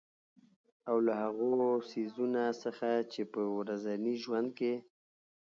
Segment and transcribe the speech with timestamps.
[0.89, 4.73] او له هـغو څـيزونه څـخـه چـې په ورځـني ژونـد کـې